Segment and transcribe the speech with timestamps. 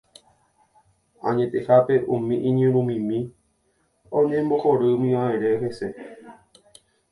[1.27, 3.19] Añetehápe umi iñirũmimi
[4.17, 5.87] oñembohorýmivaʼerã hese.